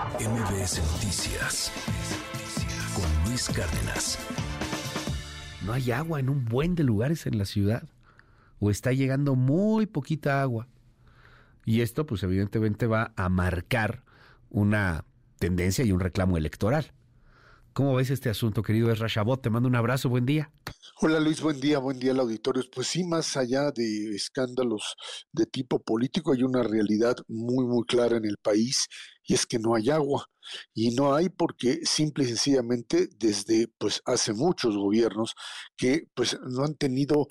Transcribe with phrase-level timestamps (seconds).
[0.00, 1.70] MBS Noticias
[2.94, 4.18] con Luis Cárdenas.
[5.66, 7.82] No hay agua en un buen de lugares en la ciudad.
[8.60, 10.68] O está llegando muy poquita agua.
[11.66, 14.02] Y esto, pues evidentemente va a marcar
[14.48, 15.04] una
[15.38, 16.92] tendencia y un reclamo electoral.
[17.80, 19.40] ¿Cómo ves este asunto, querido Ezra Chabot?
[19.40, 20.52] Te mando un abrazo, buen día.
[21.00, 22.62] Hola Luis, buen día, buen día al auditorio.
[22.70, 24.96] Pues sí, más allá de escándalos
[25.32, 28.86] de tipo político, hay una realidad muy, muy clara en el país
[29.24, 30.26] y es que no hay agua.
[30.74, 35.34] Y no hay porque simple y sencillamente desde pues hace muchos gobiernos
[35.74, 37.28] que pues no han tenido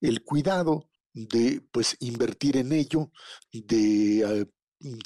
[0.00, 3.12] el cuidado de pues invertir en ello,
[3.52, 4.46] de eh,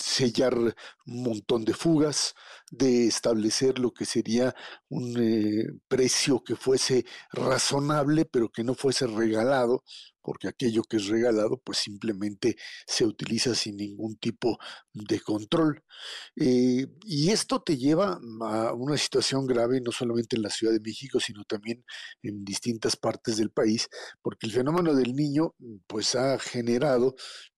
[0.00, 2.34] sellar un montón de fugas,
[2.70, 4.54] de establecer lo que sería
[4.88, 9.84] un eh, precio que fuese razonable, pero que no fuese regalado,
[10.22, 14.58] porque aquello que es regalado, pues simplemente se utiliza sin ningún tipo
[14.92, 15.84] de control.
[16.34, 20.80] Eh, y esto te lleva a una situación grave, no solamente en la Ciudad de
[20.80, 21.84] México, sino también
[22.22, 23.88] en distintas partes del país,
[24.20, 25.54] porque el fenómeno del niño,
[25.86, 27.14] pues ha generado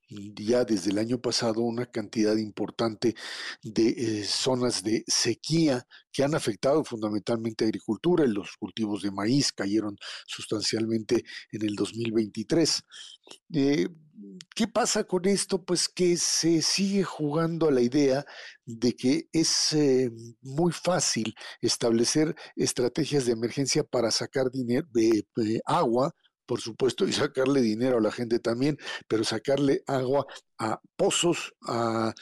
[0.08, 3.14] ya desde el año pasado una cantidad importante
[3.62, 9.52] de eh, zonas de sequía que han afectado fundamentalmente a agricultura los cultivos de maíz
[9.52, 12.82] cayeron sustancialmente en el 2023.
[13.54, 13.88] Eh,
[14.54, 15.64] ¿Qué pasa con esto?
[15.64, 18.24] Pues que se sigue jugando a la idea
[18.64, 20.10] de que es eh,
[20.42, 26.12] muy fácil establecer estrategias de emergencia para sacar dinero, de agua
[26.48, 30.26] por supuesto, y sacarle dinero a la gente también, pero sacarle agua
[30.58, 32.14] a pozos, a,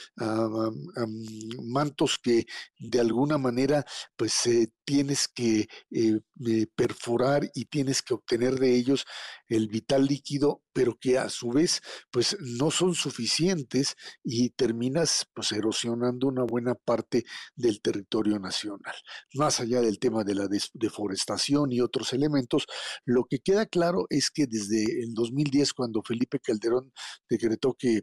[1.63, 2.45] mantos que
[2.81, 3.85] de alguna manera
[4.17, 9.05] pues eh, tienes que eh, eh, perforar y tienes que obtener de ellos
[9.49, 15.53] el vital líquido, pero que a su vez pues no son suficientes y terminas pues
[15.53, 17.25] erosionando una buena parte
[17.57, 18.95] del territorio nacional.
[19.35, 22.67] Más allá del tema de la deforestación y otros elementos,
[23.05, 26.93] lo que queda claro es que desde el 2010 cuando Felipe Calderón
[27.29, 28.03] decretó que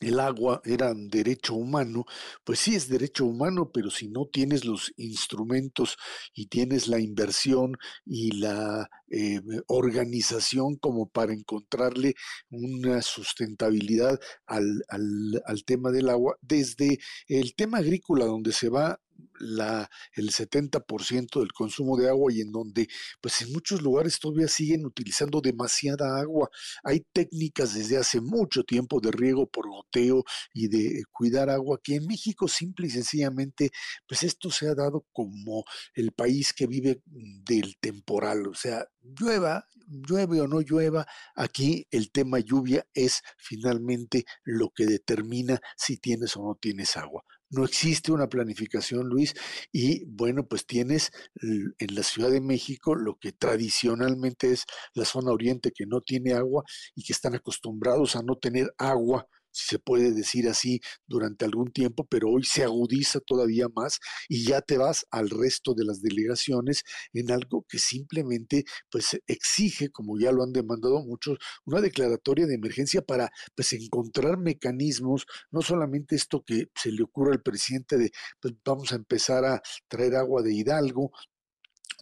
[0.00, 2.04] el agua era derecho humano,
[2.44, 5.96] pues sí es derecho humano, pero si no tienes los instrumentos
[6.34, 12.14] y tienes la inversión y la eh, organización como para encontrarle
[12.50, 19.00] una sustentabilidad al, al, al tema del agua, desde el tema agrícola, donde se va
[19.38, 22.88] la, el 70% del consumo de agua y en donde
[23.20, 26.48] pues en muchos lugares todavía siguen utilizando demasiada agua.
[26.84, 31.96] Hay técnicas desde hace mucho tiempo de riego por goteo y de cuidar agua que
[31.96, 33.70] en México simple y sencillamente
[34.06, 39.66] pues esto se ha dado como el país que vive del temporal, o sea, llueva,
[39.86, 46.36] llueve o no llueva, aquí el tema lluvia es finalmente lo que determina si tienes
[46.36, 47.24] o no tienes agua.
[47.50, 49.34] No existe una planificación, Luis,
[49.72, 51.10] y bueno, pues tienes
[51.40, 54.64] en la Ciudad de México lo que tradicionalmente es
[54.94, 56.64] la zona oriente que no tiene agua
[56.94, 59.26] y que están acostumbrados a no tener agua
[59.58, 63.98] si se puede decir así, durante algún tiempo, pero hoy se agudiza todavía más
[64.28, 69.90] y ya te vas al resto de las delegaciones en algo que simplemente pues exige,
[69.90, 75.62] como ya lo han demandado muchos, una declaratoria de emergencia para pues encontrar mecanismos, no
[75.62, 80.14] solamente esto que se le ocurre al presidente de pues vamos a empezar a traer
[80.14, 81.10] agua de Hidalgo,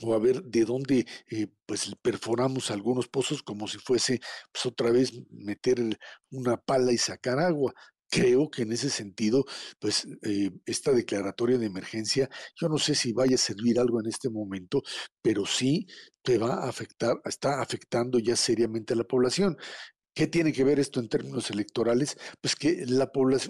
[0.03, 4.21] o a ver de dónde eh, pues perforamos algunos pozos como si fuese
[4.53, 5.79] pues otra vez meter
[6.31, 7.75] una pala y sacar agua.
[8.09, 9.45] Creo que en ese sentido,
[9.81, 14.07] pues eh, esta declaratoria de emergencia, yo no sé si vaya a servir algo en
[14.07, 14.83] este momento,
[15.21, 15.89] pero sí
[16.23, 19.57] te va a afectar, está afectando ya seriamente a la población.
[20.17, 22.17] ¿Qué tiene que ver esto en términos electorales?
[22.41, 22.87] Pues que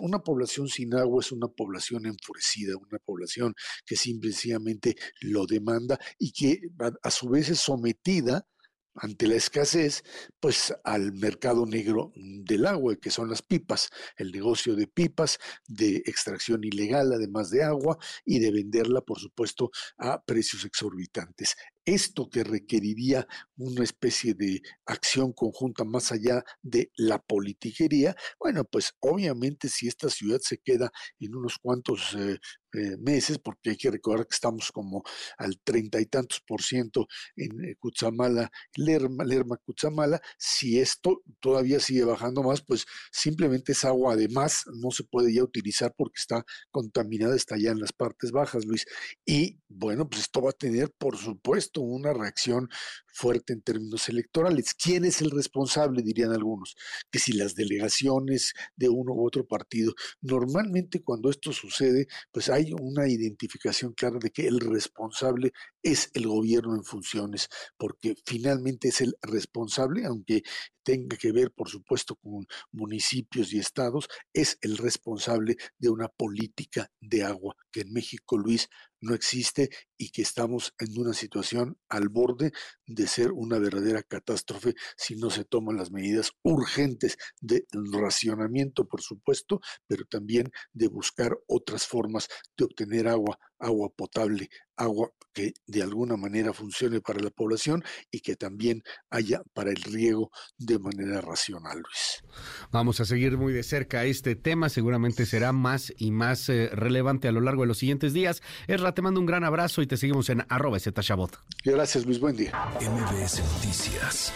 [0.00, 3.54] una población sin agua es una población enfurecida, una población
[3.86, 6.58] que simplemente lo demanda y que
[7.04, 8.48] a, su vez es sometida
[8.96, 10.02] ante la escasez,
[10.40, 15.38] pues al mercado negro del agua, que son las pipas, el negocio de pipas,
[15.68, 21.54] de extracción ilegal, además de agua, y de venderla, por supuesto, a precios exorbitantes
[21.86, 28.92] esto que requeriría una especie de acción conjunta más allá de la politiquería, bueno, pues
[29.00, 30.90] obviamente si esta ciudad se queda
[31.20, 32.38] en unos cuantos eh,
[32.76, 35.02] eh, meses, porque hay que recordar que estamos como
[35.38, 37.06] al treinta y tantos por ciento
[37.36, 43.88] en eh, Cutzamala, Lerma, Lerma, Cutzamala, si esto todavía sigue bajando más, pues simplemente esa
[43.88, 48.30] agua además no se puede ya utilizar porque está contaminada, está ya en las partes
[48.32, 48.84] bajas, Luis.
[49.24, 52.68] Y bueno, pues esto va a tener, por supuesto, una reacción
[53.06, 54.74] fuerte en términos electorales.
[54.74, 56.02] ¿Quién es el responsable?
[56.02, 56.76] Dirían algunos.
[57.10, 59.94] Que si las delegaciones de uno u otro partido.
[60.20, 65.52] Normalmente cuando esto sucede, pues hay una identificación clara de que el responsable
[65.82, 70.42] es el gobierno en funciones, porque finalmente es el responsable, aunque
[70.82, 76.90] tenga que ver, por supuesto, con municipios y estados, es el responsable de una política
[77.00, 78.68] de agua que en México, Luis,
[79.06, 82.52] no existe y que estamos en una situación al borde
[82.86, 89.00] de ser una verdadera catástrofe si no se toman las medidas urgentes de racionamiento, por
[89.00, 95.82] supuesto, pero también de buscar otras formas de obtener agua, agua potable, agua que de
[95.82, 101.20] alguna manera funcione para la población y que también haya para el riego de manera
[101.20, 102.22] racional, Luis.
[102.70, 107.28] Vamos a seguir muy de cerca este tema, seguramente será más y más eh, relevante
[107.28, 108.42] a lo largo de los siguientes días.
[108.66, 111.38] Erra, te mando un gran abrazo y te seguimos en arroba Shabot.
[111.64, 112.52] Gracias, Luis, buen día.
[112.80, 114.32] MBS Noticias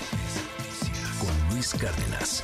[1.19, 2.43] con Luis Cárdenas.